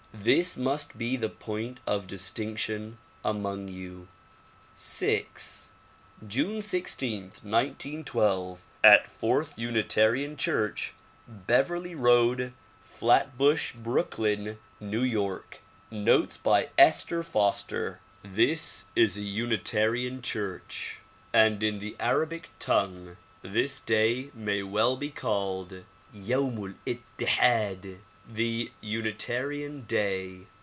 This 0.13 0.55
must 0.55 0.99
be 0.99 1.15
the 1.15 1.29
point 1.29 1.79
of 1.87 2.05
distinction 2.05 2.99
among 3.25 3.69
you. 3.69 4.07
VI 4.77 5.25
June 6.27 6.61
16, 6.61 7.21
1912, 7.41 8.67
at 8.83 9.07
Fourth 9.09 9.53
Unitarian 9.57 10.37
Church, 10.37 10.93
Beverly 11.27 11.95
Road, 11.95 12.53
Flatbush, 12.79 13.71
Brooklyn, 13.73 14.59
N. 14.79 15.13
Y. 15.19 15.39
Notes 15.89 16.37
by 16.37 16.69
Esther 16.77 17.23
Foster 17.23 17.99
THIS 18.23 18.85
is 18.95 19.17
a 19.17 19.21
unitarian 19.21 20.21
church, 20.21 20.99
and 21.33 21.63
in 21.63 21.79
the 21.79 21.95
Arabic 21.99 22.51
tongue, 22.59 23.17
this 23.41 23.79
Day 23.79 24.29
may 24.35 24.61
well 24.61 24.97
be 24.97 25.09
called 25.09 25.83
"Yauml'ittihad," 26.15 27.97
the 28.33 28.71
"Unitarian 28.81 29.83
Day." 29.87 30.41